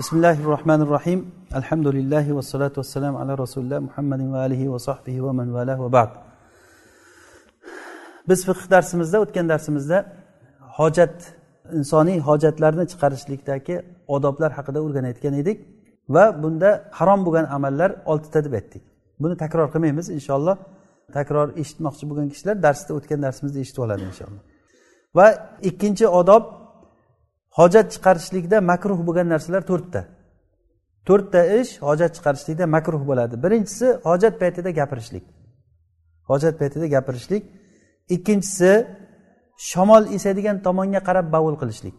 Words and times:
بسم 0.00 0.16
الله 0.16 0.36
الرحمن 0.44 0.80
الرحيم 0.86 1.20
الحمد 1.60 1.86
لله 1.96 2.26
والصلاة 2.36 2.74
والسلام 2.80 3.14
على 3.20 3.32
رسول 3.42 3.64
الله 3.64 3.78
محمد 3.88 4.20
وآله 4.34 4.62
وصحبه 4.74 5.16
ومن 5.26 5.48
والاه 5.56 5.78
وبعد 5.84 6.10
biz 8.28 8.46
fiqh 8.46 8.70
darsimizda 8.70 9.20
o'tgan 9.24 9.48
darsimizda 9.48 9.98
hojat 10.78 11.16
insoniy 11.78 12.18
hojatlarni 12.28 12.84
chiqarishlikdagi 12.92 13.76
odoblar 14.14 14.50
haqida 14.58 14.78
o'rganayotgan 14.86 15.34
edik 15.42 15.58
va 16.14 16.24
bunda 16.42 16.70
harom 16.98 17.20
bo'lgan 17.26 17.46
amallar 17.56 17.90
oltita 18.12 18.44
deb 18.46 18.52
aytdik 18.58 18.82
buni 19.22 19.34
takror 19.42 19.68
qilmaymiz 19.74 20.06
inshaalloh 20.16 20.56
takror 21.16 21.48
eshitmoqchi 21.62 22.04
bo'lgan 22.10 22.28
kishilar 22.32 22.56
darsda 22.66 22.90
o'tgan 22.98 23.20
darsimizda 23.26 23.58
eshitib 23.64 23.82
oladi 23.86 24.02
inshaalloh 24.10 24.42
va 25.18 25.26
ikkinchi 25.70 26.06
odob 26.20 26.44
hojat 27.58 27.86
chiqarishlikda 27.94 28.56
makruh 28.70 28.98
bo'lgan 29.06 29.26
narsalar 29.34 29.62
to'rtta. 29.70 30.00
To'rtta 31.08 31.40
ish 31.60 31.72
hojat 31.88 32.10
chiqarishlikda 32.16 32.64
makruh 32.76 33.02
bo'ladi. 33.10 33.34
Birinchisi 33.44 33.86
hojat 34.08 34.34
paytida 34.42 34.70
gapirishlik. 34.80 35.24
Hojat 36.30 36.54
paytida 36.60 36.86
gapirishlik. 36.94 37.42
Ikkinchisi 38.14 38.72
shamol 39.70 40.04
esadigan 40.16 40.56
tomonga 40.66 41.00
qarab 41.08 41.26
bavul 41.34 41.56
qilishlik. 41.62 41.94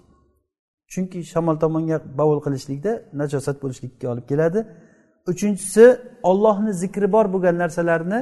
Chunki 0.92 1.20
shamol 1.32 1.56
tomonga 1.64 1.98
bavul 2.20 2.40
qilishlikda 2.46 2.92
najosat 3.22 3.58
bo'lishlikka 3.64 4.06
olib 4.14 4.26
keladi. 4.32 4.60
Uchinchisi 5.32 5.86
ollohni 6.30 6.72
zikri 6.84 7.08
bor 7.16 7.26
bo'lgan 7.34 7.56
narsalarni 7.64 8.20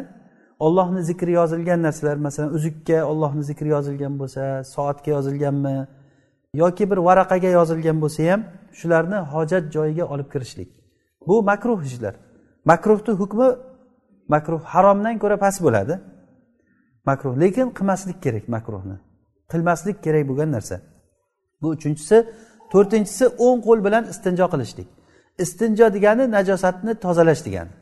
ollohni 0.66 1.02
zikri 1.10 1.32
yozilgan 1.40 1.80
narsalar 1.88 2.18
masalan 2.28 2.50
uzukka 2.58 2.98
ollohni 3.12 3.44
zikri 3.50 3.70
yozilgan 3.76 4.14
bo'lsa 4.22 4.44
soatga 4.76 5.10
yozilganmi 5.16 5.76
yoki 6.54 6.92
bir 6.92 6.98
varaqaga 6.98 7.48
yozilgan 7.48 7.98
bo'lsa 8.04 8.32
ham 8.32 8.42
shularni 8.80 9.18
hojat 9.34 9.64
joyiga 9.76 10.06
olib 10.14 10.32
kirishlik. 10.34 10.70
Bu 11.28 11.44
makruh 11.44 11.80
ishlar. 11.90 12.16
Makruhni 12.66 13.14
hukmi 13.22 13.48
makruh 14.34 14.62
haromdan 14.74 15.16
ko'ra 15.24 15.38
past 15.44 15.60
bo'ladi. 15.66 15.96
Makruh 17.06 17.34
lekin 17.44 17.68
qilmaslik 17.78 18.18
kerak 18.26 18.46
makruhni. 18.56 18.98
Qilmaslik 19.52 19.98
kerak 20.06 20.24
bo'lgan 20.30 20.50
narsa. 20.56 20.76
Bu 21.62 21.68
uchinchisi. 21.76 22.18
To'rtinchisi 22.74 23.26
o'ng 23.46 23.60
qo'l 23.68 23.80
bilan 23.86 24.04
istinjo 24.14 24.46
qilishlik. 24.54 24.88
Istinjo 25.44 25.86
degani 25.96 26.24
najosatni 26.38 26.94
tozalash 27.06 27.42
degani. 27.48 27.74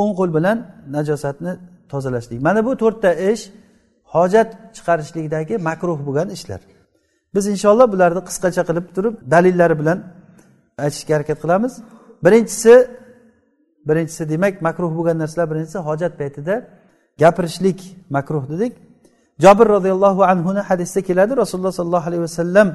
O'ng 0.00 0.12
qo'l 0.18 0.30
bilan 0.36 0.58
najosatni 0.96 1.52
tozalashlik. 1.92 2.38
Mana 2.46 2.60
bu 2.66 2.72
to'rtta 2.82 3.10
ish 3.32 3.42
hojat 4.14 4.48
chiqarishlikdagi 4.76 5.54
makruh 5.68 5.98
bo'lgan 6.06 6.28
ishlar. 6.36 6.60
Biz 7.34 7.44
inshaalloh 7.54 7.86
bularni 7.94 8.20
qisqacha 8.28 8.62
qilib 8.68 8.86
turib 8.96 9.14
dalillari 9.32 9.74
bilan 9.80 9.98
aytishga 10.84 11.12
harakat 11.16 11.38
qilamiz. 11.44 11.72
Birinchisi 12.24 12.74
birinchisi 13.88 14.22
demak 14.32 14.54
makruh 14.66 14.90
bo'lgan 14.96 15.16
narsalar 15.22 15.46
birinchisi 15.52 15.78
hojat 15.88 16.12
paytida 16.20 16.54
gapirishlik 17.22 17.78
makruh 18.16 18.44
dedik. 18.52 18.72
Jobir 19.44 19.66
roziyallohu 19.76 20.22
anhuni 20.32 20.62
hadisda 20.70 21.00
keladi 21.08 21.32
rasululloh 21.42 21.72
sollallohu 21.78 22.06
alayhi 22.10 22.22
vasallam 22.28 22.68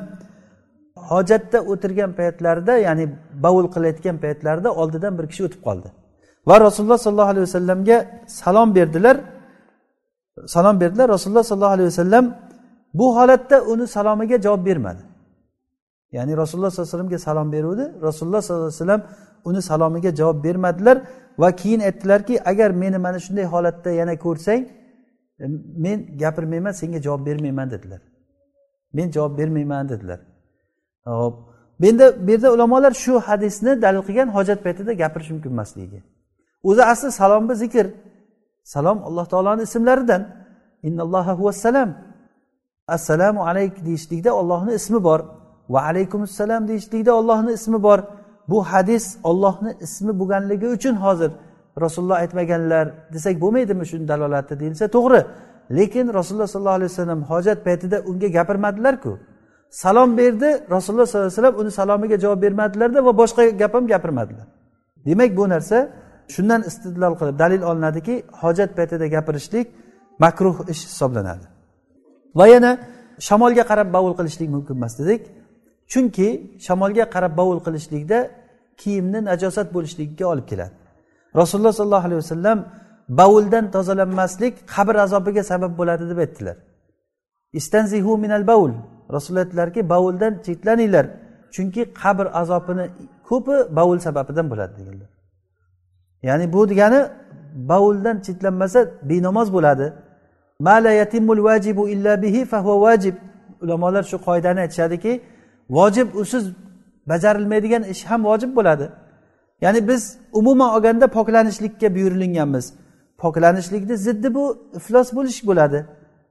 hojatda 1.10 1.60
o'tirgan 1.72 2.12
paytlarida 2.20 2.74
ya'ni 2.88 3.06
bovul 3.46 3.68
qilayotgan 3.74 4.16
paytlarida 4.24 4.70
oldidan 4.82 5.14
bir 5.18 5.26
kishi 5.32 5.42
o'tib 5.48 5.62
qoldi. 5.68 5.90
Va 6.50 6.56
rasululloh 6.68 7.00
sollallohu 7.06 7.32
alayhi 7.34 7.46
vasallamga 7.50 7.98
salom 8.42 8.70
berdilar. 8.78 9.18
Salom 10.56 10.76
berdilar. 10.82 11.08
Rasululloh 11.16 11.44
sollallohu 11.50 11.76
alayhi 11.78 11.90
vasallam 11.94 12.26
bu 12.98 13.06
holatda 13.18 13.58
uni 13.72 13.88
salomiga 13.88 14.38
javob 14.46 14.66
bermadi. 14.66 15.04
Ya'ni 16.16 16.38
rasululloh 16.38 16.70
sollallohu 16.70 16.90
alayhi 16.90 16.98
vasallamga 16.98 17.20
salom 17.20 17.52
beruvdi. 17.56 17.86
Rasululloh 18.08 18.42
sollallohu 18.42 18.68
alayhi 18.68 18.82
vasallam 18.82 19.04
uni 19.50 19.62
salomiga 19.62 20.12
javob 20.16 20.44
bermadilar 20.44 20.98
va 21.38 21.50
keyin 21.56 21.80
aytdilarki 21.80 22.36
agar 22.50 22.70
meni 22.72 22.98
mana 22.98 23.20
shunday 23.26 23.46
holatda 23.54 23.90
yana 23.92 24.16
ko'rsang 24.26 24.62
e, 25.40 25.46
men 25.84 26.18
gapirmayman 26.22 26.72
senga 26.72 27.00
javob 27.06 27.26
bermayman 27.26 27.72
dedilar. 27.72 28.02
Men 28.94 29.12
javob 29.12 29.38
bermayman 29.38 29.90
dedilar. 29.90 30.20
Hop 31.06 31.36
endi 31.90 32.06
bu 32.28 32.32
yerda 32.32 32.54
ulamolar 32.56 32.92
shu 33.04 33.14
hadisni 33.28 33.82
dalil 33.82 34.02
qilgan 34.08 34.30
hojat 34.38 34.60
paytida 34.66 34.92
gapirish 35.02 35.30
mumkin 35.34 35.52
emasligiga. 35.56 36.00
O'zi 36.70 36.84
asli 36.92 37.12
salom 37.12 37.44
bu 37.50 37.56
zikr. 37.64 37.88
Salom 38.74 38.98
alloh 39.08 39.26
taoloni 39.26 39.62
ismlaridan. 39.68 40.22
Innalloha 40.88 41.34
huvassalam 41.40 41.90
assalomu 42.88 43.48
alayk 43.48 43.86
deyishlikda 43.86 44.36
ollohni 44.36 44.74
ismi 44.74 45.04
bor. 45.04 45.20
Va 45.70 45.82
alaykum 45.82 46.22
assalom 46.22 46.68
deyishlikda 46.68 47.12
ollohni 47.14 47.52
ismi 47.54 47.84
bor. 47.84 48.00
Bu 48.50 48.64
hadis 48.64 49.18
ollohni 49.24 49.78
ismi 49.82 50.20
bo'lganligi 50.20 50.68
uchun 50.68 50.96
hozir 50.96 51.32
rasululloh 51.82 52.16
aytmaganlar 52.16 52.86
desak 53.14 53.42
bo'lmaydimi 53.42 53.86
shuni 53.86 54.08
dalolati 54.08 54.60
deyilsa 54.60 54.86
to'g'ri. 54.96 55.22
Lekin 55.78 56.14
rasululloh 56.14 56.48
sollallohu 56.48 56.80
alayhi 56.80 56.92
vasallam 56.92 57.22
hojat 57.32 57.60
paytida 57.68 57.98
unga 58.10 58.28
gapirmadilarku. 58.28 59.20
Salom 59.70 60.18
berdi 60.18 60.50
rasululloh 60.76 61.06
sollallohu 61.06 61.28
alayhi 61.28 61.38
vasallam 61.40 61.56
uni 61.62 61.72
salomiga 61.72 62.18
javob 62.24 62.42
bermadilarda 62.46 63.06
va 63.06 63.18
boshqa 63.22 63.50
gap 63.62 63.74
ham 63.74 63.88
gapirmadilar. 63.88 64.48
Demak 65.06 65.38
bu 65.38 65.50
narsa 65.50 65.78
shundan 66.34 66.62
istidlol 66.70 67.14
qilib 67.20 67.36
dalil 67.44 67.62
olinadiki 67.70 68.16
hojat 68.42 68.70
paytida 68.78 69.06
gapirishlik 69.16 69.68
makruh 70.24 70.58
ish 70.74 70.82
hisoblanadi. 70.90 71.55
Va 72.40 72.46
yana 72.54 72.72
shamolga 73.28 73.64
qarab 73.72 73.88
bovul 73.96 74.14
qilishlik 74.20 74.50
mumkin 74.56 74.76
emas 74.80 74.94
dedik. 75.00 75.22
Chunki 75.92 76.28
shamolga 76.66 77.06
qarab 77.16 77.34
bovul 77.40 77.60
qilishlikda 77.66 78.20
kiyimni 78.82 79.20
najosat 79.30 79.68
bo'lishligiga 79.76 80.26
olib 80.34 80.46
keladi. 80.52 80.76
Rasululloh 81.42 81.74
sollallohu 81.80 82.08
alayhi 82.08 82.22
vasallam 82.24 82.58
bovuldan 83.20 83.66
tozalanmaslik 83.76 84.54
qabr 84.74 84.96
azobiga 85.06 85.44
sabab 85.52 85.72
bo'ladi 85.80 86.04
deb 86.12 86.20
aytdilar. 86.24 86.58
Istanzihu 87.60 88.12
minal 88.24 88.44
bavul. 88.52 88.74
Rasululloh 89.16 89.44
aytdilarki 89.46 89.82
bovuldan 89.94 90.34
chetlaninglar 90.46 91.06
chunki 91.56 91.82
qabr 92.02 92.26
azobini 92.42 92.86
ko'pi 93.30 93.56
bovul 93.78 94.00
sababidan 94.06 94.46
bo'ladi 94.52 94.74
deganlar. 94.80 95.10
Ya'ni 96.28 96.46
bu 96.54 96.62
degani 96.72 97.00
bovuldan 97.72 98.16
chetlanmasa 98.26 98.80
benamoz 99.10 99.48
bo'ladi. 99.56 99.88
Vajib 102.86 103.16
ulamolar 103.62 104.04
shu 104.04 104.18
qoidani 104.28 104.60
aytishadiki 104.60 105.22
vojib 105.70 106.08
usiz 106.16 106.44
bajarilmaydigan 107.12 107.84
ish 107.84 108.04
ham 108.10 108.22
vojib 108.26 108.56
bo'ladi 108.56 108.90
ya'ni 109.62 109.88
biz 109.88 110.18
umuman 110.34 110.70
olganda 110.76 111.08
poklanishlikka 111.08 111.96
buyurilganmiz. 111.96 112.74
Poklanishlikni 113.18 113.98
ziddi 113.98 114.34
bu 114.34 114.44
iflos 114.76 115.14
bo'lish 115.14 115.48
bo'ladi. 115.48 115.86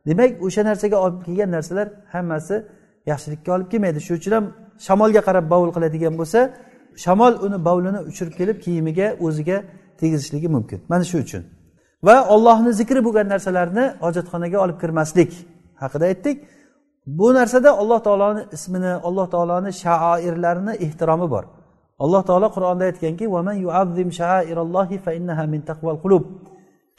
Demak 0.06 0.42
o'sha 0.42 0.64
narsaga 0.64 0.96
olib 0.96 1.20
kelgan 1.26 1.50
narsalar 1.50 1.88
hammasi 2.12 2.62
yaxshilikka 3.06 3.52
olib 3.56 3.68
kelmaydi. 3.72 4.00
Shuning 4.06 4.20
uchun 4.20 4.32
ham 4.32 4.46
shamolga 4.86 5.20
qarab 5.28 5.50
bovul 5.52 5.70
qiladigan 5.76 6.14
bo'lsa 6.20 6.38
shamol 7.04 7.34
uni 7.46 7.58
bovlini 7.68 8.00
uchirib 8.10 8.34
kelib 8.40 8.58
kiyimiga 8.64 9.06
o'ziga 9.26 9.56
tegizishligi 10.00 10.48
mumkin. 10.48 10.78
Mana 10.88 11.04
shu 11.04 11.18
uchun. 11.18 11.42
Va 12.06 12.16
ollohni 12.34 12.70
zikri 12.80 13.00
bo'lgan 13.06 13.26
narsalarni 13.34 13.84
hojatxonaga 14.04 14.58
olib 14.64 14.78
kirmaslik 14.82 15.30
haqida 15.82 16.04
aytdik. 16.12 16.36
Bu 17.18 17.28
narsada 17.38 17.70
alloh 17.82 18.00
taoloni 18.06 18.42
ismini 18.56 18.92
alloh 19.08 19.26
taoloni 19.34 19.70
shaoirlarini 19.82 20.72
ehtiromi 20.86 21.26
bor. 21.34 21.44
Alloh 22.04 22.22
taolo 22.28 22.48
qur'onda 22.56 22.84
aytganki 22.90 23.24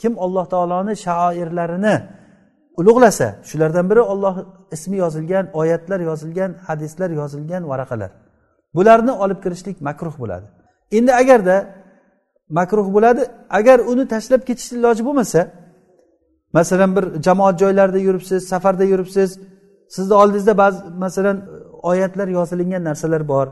kim 0.02 0.14
alloh 0.26 0.46
taoloni 0.54 0.94
shaoirlarini 1.06 1.96
ulug'lasa 2.80 3.28
shulardan 3.50 3.86
biri 3.92 4.04
olloh 4.14 4.36
ismi 4.76 4.98
yozilgan 5.04 5.46
oyatlar 5.62 6.00
yozilgan 6.10 6.52
hadislar 6.68 7.10
yozilgan 7.20 7.64
varaqalar. 7.72 8.12
Bularni 8.76 9.14
olib 9.24 9.40
kirishlik 9.44 9.78
makruh 9.88 10.16
bo'ladi. 10.22 10.48
Endi 10.98 11.12
agarda 11.22 11.58
makruh 12.50 12.88
bo'ladi. 12.96 13.22
Agar 13.50 13.80
uni 13.92 14.08
tashlab 14.14 14.42
ketish 14.48 14.72
iloji 14.72 15.04
bo'lmasa 15.08 15.42
masalan 16.54 16.96
bir 16.96 17.06
jamoat 17.26 17.56
joylarida 17.60 18.00
yuribsiz 18.08 18.48
safarda 18.48 18.84
yuribsiz 18.84 19.30
sizni 19.96 20.14
oldingizda 20.14 20.58
ba'zi 20.58 20.80
masalan 21.04 21.38
oyatlar 21.92 22.28
yozilingan 22.28 22.84
narsalar 22.84 23.28
bor 23.28 23.48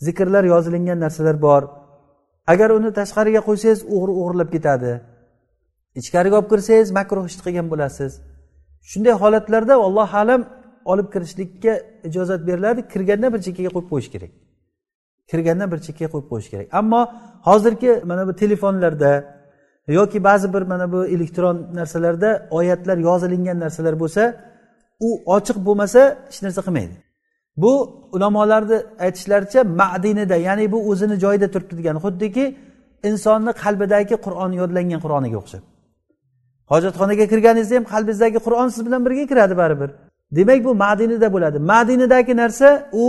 zikrlar 0.00 0.44
yozilingan 0.44 1.00
narsalar 1.00 1.42
bor. 1.42 1.62
Agar 2.52 2.70
uni 2.78 2.90
tashqariga 2.98 3.40
qo'ysangiz 3.48 3.80
o'g'ri 3.94 4.12
o'g'irlab 4.20 4.48
ketadi. 4.54 4.92
Ichkariga 6.00 6.36
olib 6.40 6.48
kirsangiz 6.52 6.88
makruh 6.98 7.24
ishni 7.30 7.42
qilgan 7.46 7.66
bo'lasiz. 7.72 8.12
Shunday 8.90 9.14
holatlarda 9.22 9.74
allohu 9.86 10.16
alam 10.22 10.42
olib 10.92 11.08
kirishlikka 11.14 11.72
ijozat 12.08 12.40
beriladi 12.48 12.80
kirganda 12.92 13.26
bir 13.34 13.40
chekkaga 13.46 13.70
qo'yib 13.74 13.88
qo'yish 13.92 14.10
kerak. 14.14 14.32
Kirganda 15.30 15.64
bir 15.72 15.78
chekkaga 15.86 16.10
qo'yib 16.12 16.26
qo'yish 16.32 16.48
kerak. 16.52 16.68
Ammo 16.80 17.00
hozirgi 17.48 17.92
mana 18.10 18.22
bu 18.28 18.32
telefonlarda 18.42 19.12
yoki 19.88 20.18
ba'zi 20.28 20.46
bir 20.54 20.62
mana 20.72 20.86
bu 20.92 21.00
elektron 21.14 21.56
narsalarda 21.78 22.30
oyatlar 22.58 22.96
yozilingan 23.08 23.58
narsalar 23.64 23.94
bo'lsa 24.02 24.22
u 25.06 25.08
ochiq 25.36 25.58
bo'lmasa 25.66 26.00
hech 26.28 26.42
narsa 26.46 26.60
qilmaydi. 26.66 26.96
Bu 27.62 27.72
ulamolarni 28.12 28.78
aytishlaricha 29.04 29.60
madinida 29.64 30.36
ya'ni 30.36 30.72
bu 30.72 30.78
o'zini 30.90 31.16
joyida 31.24 31.48
turibdi 31.54 31.74
degani 31.78 31.98
xuddiki 32.06 32.44
insonni 33.08 33.52
qalbidagi 33.62 34.16
qur'on 34.24 34.52
yodlangan 34.60 35.00
qur'oniga 35.04 35.36
o'xshab. 35.42 35.62
Hojatxonaga 36.72 37.24
kirganingizda 37.32 37.74
ham 37.78 37.86
qalbingizdagi 37.92 38.38
qur'on 38.46 38.68
siz 38.74 38.82
bilan 38.86 39.00
birga 39.06 39.24
kiradi 39.30 39.54
baribir. 39.62 39.90
Demak 40.36 40.64
bu 40.64 40.72
madinada 40.84 41.28
bo'ladi. 41.34 41.58
Madinadagi 41.72 42.36
narsa 42.42 42.68
u 42.92 43.04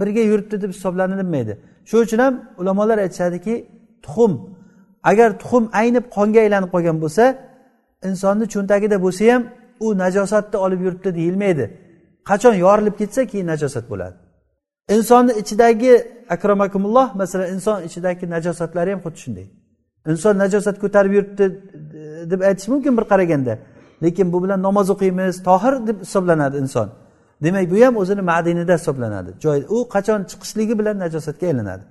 birga 0.00 0.22
yuribdi 0.30 0.56
deb 0.62 0.70
hisoblanilmaydi. 0.76 1.52
Shuning 1.88 2.04
uchun 2.06 2.18
ham 2.24 2.34
ulamolar 2.60 2.98
aytishadiki 2.98 3.54
tuxum 4.04 4.32
agar 5.10 5.38
tuxum 5.42 5.64
aynib 5.80 6.04
qonga 6.16 6.40
aylanib 6.44 6.70
qolgan 6.74 6.96
bo'lsa 7.04 7.24
insonni 8.08 8.44
cho'ntagida 8.54 8.96
bo'lsa 9.04 9.22
ham 9.32 9.42
u 9.84 9.86
najosatni 10.02 10.56
olib 10.64 10.80
yuribdi 10.86 11.10
deyilmaydi. 11.18 11.64
Qachon 12.28 12.54
yorilib 12.64 12.94
ketsa 13.00 13.20
keyin 13.30 13.46
najosat 13.52 13.84
bo'ladi. 13.92 14.16
Insonni 14.96 15.32
ichidagi 15.42 15.92
akramakumulloh 16.34 17.14
masalan 17.14 17.48
inson 17.54 17.78
ichidagi 17.88 18.24
najosatlari 18.34 18.90
ham 18.94 19.00
xuddi 19.04 19.18
shunday. 19.24 19.46
Inson 20.10 20.34
najosat 20.42 20.76
ko'tarib 20.82 21.12
yuribdi 21.16 21.44
deb 22.30 22.40
aytish 22.48 22.68
mumkin 22.72 22.92
bir 22.98 23.04
qaraganda. 23.12 23.54
Lekin 24.02 24.32
bu 24.32 24.38
bilan 24.44 24.60
namoz 24.62 24.90
o'qiymiz 24.94 25.34
tohir 25.48 25.74
deb 25.88 25.98
hisoblanadi 26.04 26.56
inson. 26.64 26.88
Demak 27.44 27.70
bu 27.72 27.76
ham 27.84 27.94
o'zini 28.02 28.22
madinida 28.32 28.74
hisoblanadi. 28.78 29.30
Joy 29.44 29.58
u 29.76 29.78
qachon 29.94 30.20
chiqishligi 30.30 30.74
bilan 30.80 30.96
najosatga 31.04 31.44
aylanadi. 31.50 31.84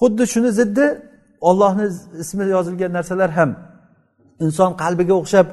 Xuddi 0.00 0.24
shuni 0.32 0.50
ziddi 0.60 0.86
ollohni 1.48 1.86
ismi 2.22 2.44
yozilgan 2.56 2.92
narsalar 2.98 3.30
ham 3.38 3.50
inson 4.44 4.70
qalbiga 4.82 5.14
o'xshab 5.20 5.46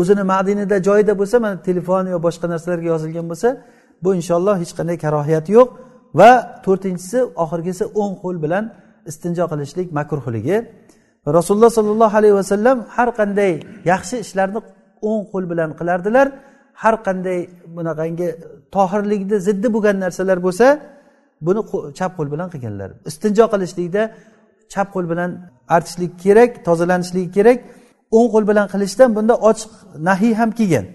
o'zini 0.00 0.24
madinida 0.32 0.76
joyida 0.88 1.12
bo'lsa 1.20 1.36
mana 1.44 1.56
telefon 1.68 2.04
yo 2.14 2.18
boshqa 2.26 2.46
narsalarga 2.52 2.88
yozilgan 2.94 3.26
bo'lsa 3.30 3.48
bu 4.04 4.08
inshaalloh 4.18 4.56
hech 4.62 4.72
qanday 4.78 4.96
karohiyat 5.04 5.46
yo'q. 5.56 5.68
Va 6.20 6.30
to'rtinchisi 6.64 7.18
oxirgisi 7.42 7.84
o'ng 8.00 8.14
qo'l 8.22 8.36
bilan 8.44 8.64
istinjo 9.10 9.44
qilishlik 9.52 9.88
makruhligi 9.98 10.56
rasululloh 11.38 11.70
sollallohu 11.78 12.14
alayhi 12.20 12.36
vasallam 12.40 12.76
har 12.96 13.08
qanday 13.20 13.52
yaxshi 13.92 14.16
ishlarni 14.24 14.60
o'ng 15.10 15.22
qo'l 15.32 15.44
bilan 15.52 15.70
qilardilar. 15.80 16.26
Har 16.82 16.94
qanday 17.06 17.38
bunaqangi 17.76 18.28
tohirlikni 18.76 19.36
ziddi 19.46 19.68
bo'lgan 19.74 19.96
narsalar 20.04 20.38
bo'lsa 20.46 20.66
buni 21.46 21.60
chap 21.98 22.12
qo'l 22.18 22.28
bilan 22.34 22.48
qilganlar. 22.54 22.90
Istinjo 23.10 23.44
qilishlikda 23.52 24.02
chap 24.72 24.88
qo'l 24.94 25.06
bilan 25.12 25.30
artishlik 25.76 26.12
kerak 26.24 26.50
tozalanishligi 26.66 27.30
kerak. 27.36 27.58
O'ng 28.16 28.28
qo'l 28.34 28.44
bilan 28.50 28.66
qilishdan 28.72 29.08
bunda 29.16 29.34
ochiq 29.50 29.72
nahiy 30.08 30.32
ham 30.40 30.50
kelgan. 30.58 30.86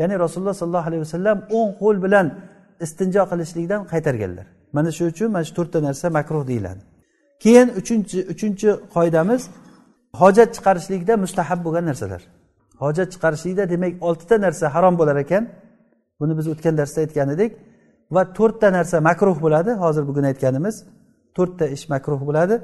Ya'ni 0.00 0.14
rasululloh 0.24 0.56
sollallohu 0.60 0.88
alayhi 0.90 1.02
vasallam 1.06 1.38
o'ng 1.58 1.70
qo'l 1.82 1.96
bilan 2.04 2.26
istinjo 2.84 3.22
qilishlikdan 3.30 3.80
qaytarganlar. 3.92 4.46
Mana 4.76 4.90
shu 4.96 5.04
uchun 5.12 5.28
mana 5.34 5.44
shu 5.48 5.54
to'rtta 5.58 5.78
narsa 5.86 6.06
makruh 6.18 6.42
deyiladi. 6.50 6.82
Keyin 7.42 7.68
uchinchi 7.80 8.18
uchinchi 8.32 8.68
qoidamiz 8.96 9.42
hojat 10.20 10.48
chiqarishlikda 10.56 11.14
mustahab 11.24 11.58
bo'lgan 11.66 11.84
narsalar. 11.90 12.22
Hojat 12.82 13.08
chiqarishlikda 13.14 13.64
demak 13.72 13.92
oltita 14.08 14.36
narsa 14.44 14.66
harom 14.74 14.94
bo'lar 15.00 15.16
ekan. 15.24 15.44
Buni 16.20 16.32
biz 16.38 16.46
o'tgan 16.52 16.74
darsda 16.80 16.98
aytgan 17.04 17.28
edik. 17.34 17.52
Va 18.14 18.22
to'rtta 18.38 18.68
narsa 18.76 18.96
makruh 19.08 19.36
bo'ladi. 19.44 19.70
Hozir 19.82 20.04
bugun 20.08 20.24
aytganimiz 20.30 20.76
to'rtta 21.36 21.64
ish 21.76 21.84
makruh 21.92 22.20
bo'ladi. 22.28 22.54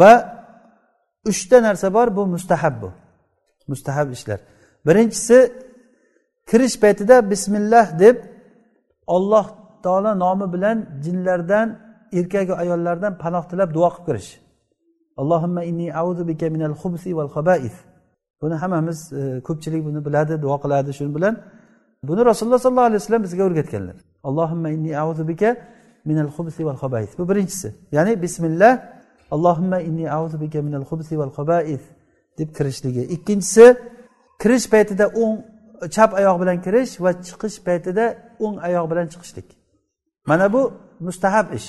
Va 0.00 0.12
uchta 1.30 1.58
narsa 1.66 1.86
bor 1.96 2.08
bu 2.16 2.22
mustahab 2.34 2.74
bu. 2.82 2.90
Mustahab 3.72 4.08
ishlar. 4.16 4.40
Birinchisi 4.86 5.38
kirish 6.50 6.76
paytida 6.82 7.16
bismillah 7.30 7.86
deb 8.04 8.16
olloh 9.16 9.46
taolo 9.84 10.12
nomi 10.24 10.46
bilan 10.54 10.76
jinlardan 11.04 11.68
erkaku 12.18 12.52
ayollardan 12.62 13.12
panoh 13.22 13.44
tilab 13.50 13.70
duo 13.76 13.88
qilib 13.94 14.06
kirish. 14.06 14.30
Allohimma 15.20 15.62
inni 15.70 15.86
auzu 16.02 16.22
bika 16.30 16.46
minal 16.54 16.74
xubsi 16.82 17.10
val 17.18 17.30
xabais 17.36 17.74
buni 18.42 18.54
hammamiz 18.62 19.12
e, 19.12 19.40
ko'pchilik 19.46 19.82
buni 19.88 20.00
biladi 20.06 20.42
duo 20.42 20.56
qiladi 20.62 20.90
shu 20.98 21.14
bilan. 21.16 21.34
Buni 22.08 22.24
rasululloh 22.30 22.58
sollallohu 22.64 22.88
alayhi 22.90 23.00
vasallam 23.02 23.22
bizga 23.26 23.42
o'rgatganlar. 23.48 23.96
Allohimma 24.28 24.68
inni 24.76 24.92
auzu 25.02 25.28
bika 25.28 25.50
minal 26.04 26.30
xubsi 26.36 26.60
val 26.68 26.78
xabais 26.82 27.10
bu 27.18 27.28
birinchisi. 27.30 27.68
Ya'ni 27.96 28.22
bismillah 28.22 28.72
allohimma 29.34 29.78
inni 29.88 30.06
auzu 30.18 30.40
bika 30.40 30.62
minal 30.62 30.84
xubsi 30.90 31.14
val 31.20 31.32
xabais 31.38 31.82
deb 32.38 32.48
kirishligi. 32.56 33.02
Ikkinchisi 33.14 33.66
kirish 34.42 34.66
paytida 34.72 35.06
o'ng 35.22 35.36
chap 35.94 36.10
oyoq 36.20 36.36
bilan 36.42 36.58
kirish 36.64 36.92
va 37.04 37.10
chiqish 37.26 37.58
paytida 37.66 38.04
o'ng 38.44 38.56
oyoq 38.68 38.86
bilan 38.90 39.06
chiqishlik. 39.12 39.48
Mana 40.30 40.46
bu 40.54 40.62
mustahab 41.06 41.46
ish. 41.58 41.68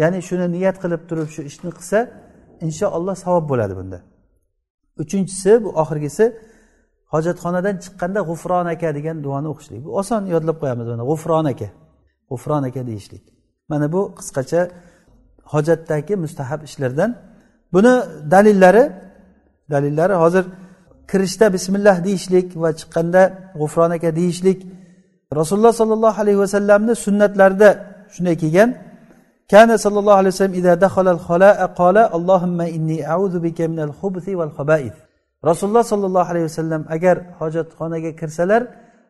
Ya'ni 0.00 0.18
shuni 0.28 0.46
niyat 0.56 0.76
qilib 0.82 1.02
turib 1.08 1.28
shu 1.34 1.40
ishni 1.50 1.70
qilsa 1.78 1.98
inshaalloh 2.66 3.14
savob 3.24 3.44
bo'ladi 3.50 3.74
bunda. 3.80 3.98
Uchinchisi 5.02 5.64
bu 5.64 5.68
oxirgisi 5.82 6.24
hojatxonadan 7.12 7.76
chiqqanda 7.84 8.20
g'ufron 8.28 8.66
aka 8.74 8.88
degan 8.98 9.16
duoni 9.24 9.48
o'qishlik. 9.52 9.80
Bu 9.86 9.90
oson 10.00 10.22
yodlab 10.34 10.56
qo'yamiz 10.62 10.86
mana 10.92 11.04
g'ufron 11.10 11.46
aka. 11.52 11.68
G'ufron 12.30 12.62
aka 12.68 12.80
deyishlik. 12.90 13.24
Mana 13.70 13.86
bu 13.94 14.00
qisqacha 14.18 14.60
hojatdagi 15.52 16.14
mustahab 16.24 16.60
ishlardan. 16.68 17.10
Buni 17.74 17.94
dalillari 18.32 18.84
dalillari 19.72 20.14
hozir 20.24 20.44
kirishda 21.10 21.46
bismillah 21.56 21.96
deyishlik 22.06 22.46
va 22.62 22.70
chiqqanda 22.80 23.22
g'ufron 23.60 23.90
aka 23.96 24.10
deyishlik. 24.20 24.58
Rasululloh 25.40 25.72
sollallohu 25.80 26.20
alayhi 26.22 26.38
vasallamni 26.44 26.94
sunnatlarida 27.04 27.68
shunday 28.14 28.36
kelgan. 28.42 28.70
كان 29.47 29.77
صلى 29.77 29.99
الله 29.99 30.15
عليه 30.19 30.31
وسلم 30.33 30.53
إذا 30.53 30.73
دخل 30.73 31.07
الخلاء 31.07 31.59
قال 31.65 31.97
اللهم 31.97 32.61
إني 32.61 32.97
أعوذ 33.11 33.39
بك 33.39 33.59
من 33.61 33.79
الخبث 33.79 34.29
والخبائث 34.29 34.93
rasululloh 35.49 35.83
sollallohu 35.83 36.29
alayhi 36.31 36.47
vasallam 36.49 36.81
agar 36.95 37.17
hojatxonaga 37.39 38.11
kirsalar 38.19 38.61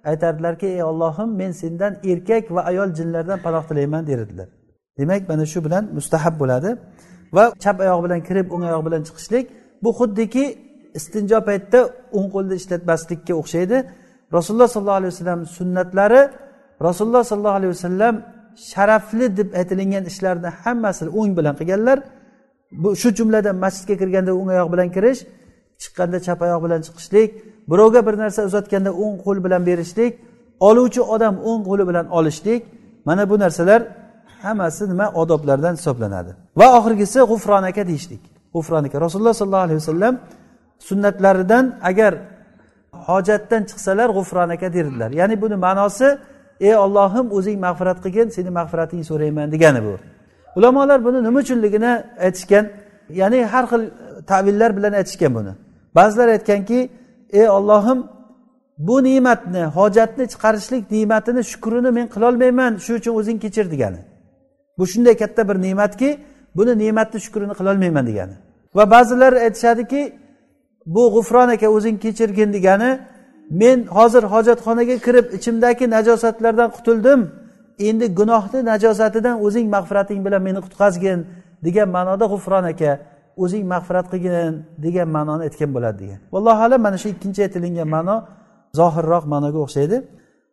aytardilarki 0.10 0.68
ey 0.76 0.84
ollohim 0.92 1.30
men 1.42 1.52
sendan 1.62 1.94
erkak 2.12 2.44
va 2.56 2.62
ayol 2.72 2.90
jinlardan 2.98 3.40
panoh 3.46 3.64
tilayman 3.70 4.04
derdilar 4.10 4.48
demak 4.98 5.22
mana 5.30 5.46
shu 5.54 5.60
bilan 5.66 5.84
mustahab 5.98 6.36
bo'ladi 6.42 6.70
va 7.36 7.44
chap 7.64 7.78
oyoq 7.84 8.00
bilan 8.06 8.20
kirib 8.28 8.48
o'ng 8.54 8.64
oyoq 8.70 8.84
bilan 8.88 9.02
chiqishlik 9.08 9.46
bu 9.84 9.90
xuddiki 10.00 10.46
istinjo 10.98 11.40
paytida 11.48 11.80
o'ng 12.18 12.28
qo'lni 12.36 12.56
ishlatmaslikka 12.62 13.34
o'xshaydi 13.42 13.78
rasululloh 14.38 14.70
sollallohu 14.74 15.00
alayhi 15.02 15.14
vasallam 15.16 15.42
sunnatlari 15.58 16.22
rasululloh 16.88 17.24
sollallohu 17.30 17.58
alayhi 17.60 17.74
vasallam 17.78 18.16
sharafli 18.71 19.37
deb 19.39 19.49
aytilingan 19.61 20.05
ishlarni 20.11 20.51
hammasini 20.63 21.11
o'ng 21.19 21.33
bilan 21.39 21.55
qilganlar. 21.61 21.99
Bu 22.83 22.97
shu 23.01 23.09
jumladan 23.19 23.57
masjidga 23.65 23.95
kirganda 24.01 24.33
o'ng 24.39 24.49
oyoq 24.55 24.69
bilan 24.75 24.89
kirish 24.97 25.21
chiqqanda 25.83 26.19
chap 26.27 26.39
oyoq 26.47 26.61
bilan 26.65 26.81
chiqishlik 26.87 27.31
birovga 27.71 28.01
bir 28.07 28.15
narsa 28.23 28.41
uzatganda 28.49 28.91
o'ng 29.03 29.17
qo'l 29.25 29.39
bilan 29.45 29.63
berishlik 29.69 30.13
oluvchi 30.69 31.01
odam 31.15 31.35
o'ng 31.49 31.63
qo'li 31.69 31.85
bilan 31.91 32.07
olishlik 32.19 32.63
mana 33.09 33.23
bu 33.31 33.37
narsalar 33.45 33.81
hammasi 34.43 34.89
nima? 34.91 35.07
Odoblardan 35.23 35.75
hisoblanadi. 35.79 36.31
Va 36.61 36.67
oxirgisi 36.79 37.19
g'ufronaka 37.31 37.83
deyishlik. 37.91 38.23
G'ufronaka. 38.55 38.97
Rasululloh 39.05 39.35
sollallohu 39.41 39.67
alayhi 39.69 39.81
vasallam 39.83 40.15
sunnatlaridan 40.89 41.65
agar 41.91 42.13
hojatdan 43.09 43.63
chiqsalar 43.71 44.09
g'ufronaka 44.17 44.67
derdilar. 44.77 45.11
Ya'ni 45.21 45.35
buni 45.43 45.57
ma'nosi 45.67 46.09
ey 46.61 46.77
ollohim 46.77 47.27
o'zing 47.37 47.61
mag'firat 47.67 47.99
qilgin 48.05 48.29
seni 48.37 48.51
mag'firatingni 48.59 49.05
so'rayman 49.05 49.53
degani 49.53 49.81
bu. 49.85 49.95
Ulamolar 50.57 51.05
buni 51.05 51.25
nima 51.25 51.39
uchunligini 51.39 51.93
aytishgan 52.27 52.65
ya'ni 53.21 53.45
har 53.53 53.65
xil 53.71 53.83
tavillar 54.27 54.77
bilan 54.77 54.93
aytishgan 54.93 55.35
buni. 55.35 55.53
Ba'zilar 55.95 56.29
aytganki 56.29 56.79
ey 57.31 57.49
ollohim 57.49 57.99
bu 58.79 59.05
ne'matni 59.05 59.63
hojatni 59.65 60.25
chiqarishlik 60.33 60.91
ne'matini 60.91 61.43
shukrini 61.51 61.91
men 61.91 62.07
qilolmayman 62.15 62.73
shuning 62.85 63.01
uchun 63.01 63.15
o'zing 63.21 63.39
kechir 63.45 63.67
degani. 63.75 64.01
Bu 64.79 64.85
shunday 64.87 65.15
katta 65.23 65.49
bir 65.49 65.57
ne'matki 65.67 66.19
buni 66.57 66.73
ne'matni 66.83 67.19
shukrini 67.21 67.55
qilolmayman 67.61 68.07
degani. 68.11 68.35
Va 68.77 68.85
ba'zilar 68.91 69.33
aytishadiki 69.47 70.03
bu 70.87 71.03
g'ufron 71.15 71.49
aka 71.49 71.69
o'zing 71.77 71.97
kechirgin 72.05 72.53
degani 72.57 72.91
men 73.51 73.79
hozir 73.97 74.23
hojatxonaga 74.35 74.97
kirib 75.07 75.27
ichimdagi 75.37 75.85
najosatlardan 75.97 76.69
qutuldim. 76.77 77.21
Endi 77.89 78.07
gunohni 78.19 78.61
najosatidan 78.73 79.37
o'zing 79.47 79.67
mag'firating 79.75 80.21
bilan 80.27 80.43
meni 80.49 80.61
qutqazgin 80.67 81.19
degan 81.67 81.89
ma'noda 81.97 82.25
g'ufron 82.33 82.65
aka 82.73 82.93
o'zing 83.43 83.65
mag'firat 83.73 84.07
qilgin 84.13 84.53
degan 84.85 85.09
ma'noni 85.17 85.43
aytgan 85.49 85.71
bo'ladi 85.77 85.97
degan. 86.03 86.19
Vallohu 86.35 86.61
alam 86.67 86.81
mana 86.87 86.97
shu 87.03 87.09
ikkinchi 87.15 87.41
aytilingan 87.47 87.89
ma'no 87.97 88.17
zohirroq 88.79 89.25
ma'noga 89.33 89.59
o'xshaydi. 89.67 89.97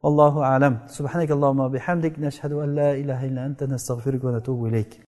Allohu 0.07 0.39
alam. 0.53 0.73
Subhanakallohumma 0.97 1.73
bihamdik. 1.75 2.13
Nashhadu 2.25 2.55
an 2.63 2.69
la 2.79 2.89
ilaha 3.03 3.23
illa 3.29 3.41
anta 3.47 3.65
nastag'firuka 3.73 4.25
va 4.27 4.33
natubu 4.38 4.67
ilayk. 4.69 4.91